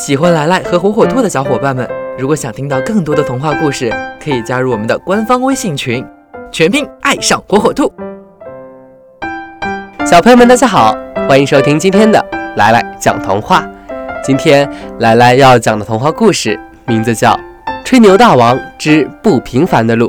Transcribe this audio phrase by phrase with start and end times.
[0.00, 1.86] 喜欢来来和火火兔的小伙伴们，
[2.16, 6.02] 如果想听到更多的童话故事，可以加入我们的官方微信群，
[6.50, 7.92] 全拼爱上火火兔。
[10.06, 10.96] 小朋友们，大家好，
[11.28, 12.18] 欢迎收听今天的
[12.56, 13.62] 来来讲童话。
[14.24, 14.66] 今天
[15.00, 17.32] 来来要讲的童话故事名字叫
[17.84, 20.08] 《吹牛大王之不平凡的路》。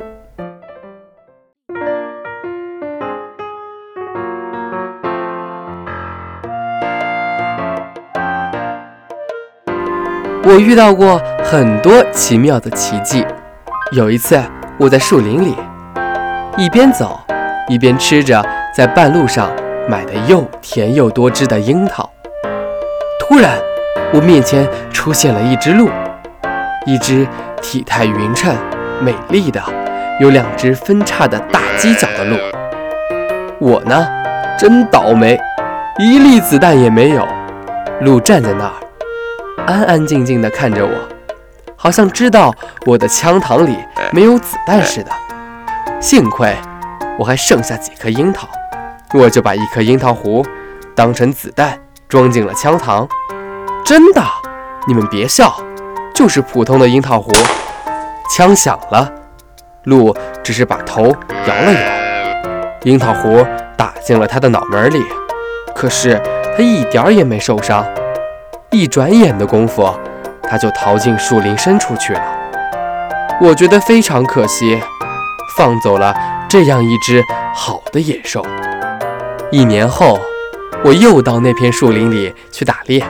[10.44, 13.24] 我遇到过很多奇妙的奇迹。
[13.92, 14.42] 有一次，
[14.80, 15.56] 我在树林里
[16.58, 17.20] 一边走，
[17.68, 18.44] 一边吃着
[18.76, 19.52] 在半路上
[19.88, 22.10] 买的又甜又多汁的樱桃。
[23.20, 23.60] 突然，
[24.12, 25.92] 我面前出现了一只鹿，
[26.88, 27.28] 一只
[27.62, 28.52] 体态匀称、
[29.00, 29.62] 美丽的、
[30.20, 32.36] 有两只分叉的大犄角的鹿。
[33.60, 34.08] 我呢，
[34.58, 35.40] 真倒霉，
[36.00, 37.28] 一粒子弹也没有。
[38.02, 38.74] 鹿站在那儿。
[39.66, 40.94] 安安静静地看着我，
[41.76, 42.54] 好像知道
[42.86, 43.78] 我的枪膛里
[44.12, 45.12] 没有子弹似的。
[46.00, 46.56] 幸亏
[47.18, 48.48] 我还剩下几颗樱桃，
[49.14, 50.44] 我就把一颗樱桃核
[50.96, 53.08] 当成子弹装进了枪膛。
[53.86, 54.22] 真的，
[54.88, 55.56] 你们别笑，
[56.14, 57.32] 就是普通的樱桃核。
[58.36, 59.12] 枪响了，
[59.84, 61.04] 鹿只是把头
[61.48, 63.46] 摇了摇，樱桃核
[63.78, 65.04] 打进了他的脑门里，
[65.76, 66.20] 可是
[66.58, 67.86] 他一点也没受伤。
[68.74, 69.94] 一转眼的功夫，
[70.44, 72.22] 他就逃进树林深处去了。
[73.42, 74.80] 我觉得非常可惜，
[75.58, 76.16] 放走了
[76.50, 77.22] 这样一只
[77.54, 78.46] 好的野兽。
[79.52, 80.18] 一年后，
[80.86, 83.04] 我又到那片树林里去打猎，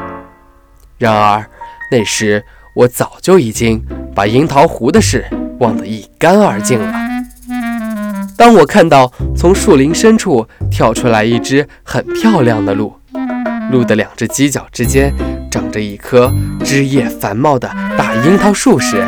[0.98, 1.46] 然而
[1.92, 2.44] 那时
[2.76, 5.24] 我早就已经把樱桃湖的事
[5.60, 6.92] 忘得一干二净了。
[8.36, 12.92] 当我看到从树林深处跳出来一只很漂亮的鹿，
[13.70, 15.14] 鹿的两只犄角之间。
[15.52, 19.06] 长着一棵枝叶繁茂的大樱桃树时，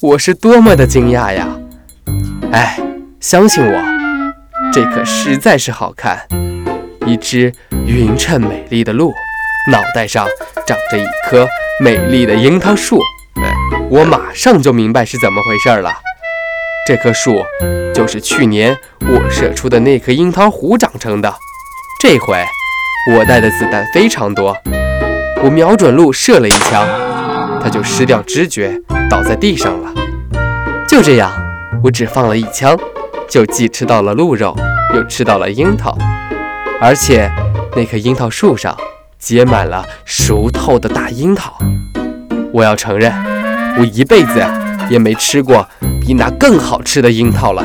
[0.00, 1.46] 我是多么的惊讶呀！
[2.50, 2.80] 哎，
[3.20, 3.84] 相信我，
[4.72, 6.26] 这可实在是好看。
[7.04, 7.52] 一只
[7.86, 9.12] 匀称美丽的鹿，
[9.70, 10.26] 脑袋上
[10.66, 11.46] 长着一棵
[11.84, 13.02] 美丽的樱桃树，
[13.90, 15.92] 我马上就明白是怎么回事了。
[16.86, 17.44] 这棵树
[17.94, 21.34] 就是去年我射出的那颗樱桃核长成的。
[22.00, 22.42] 这回
[23.12, 24.56] 我带的子弹非常多。
[25.40, 26.84] 我瞄准鹿射了一枪，
[27.62, 29.92] 它就失掉知觉，倒在地上了。
[30.88, 31.30] 就这样，
[31.82, 32.76] 我只放了一枪，
[33.28, 34.56] 就既吃到了鹿肉，
[34.96, 35.96] 又吃到了樱桃，
[36.80, 37.30] 而且
[37.76, 38.76] 那棵樱桃树上
[39.16, 41.56] 结满了熟透的大樱桃。
[42.52, 43.12] 我要承认，
[43.78, 44.44] 我一辈子
[44.90, 45.68] 也没吃过
[46.04, 47.64] 比那更好吃的樱桃了。